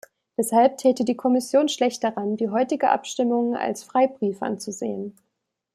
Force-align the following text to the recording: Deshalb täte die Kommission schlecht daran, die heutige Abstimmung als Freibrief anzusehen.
Deshalb 0.35 0.79
täte 0.79 1.03
die 1.05 1.15
Kommission 1.15 1.69
schlecht 1.69 2.03
daran, 2.03 2.35
die 2.35 2.49
heutige 2.49 2.89
Abstimmung 2.89 3.55
als 3.55 3.83
Freibrief 3.83 4.41
anzusehen. 4.41 5.15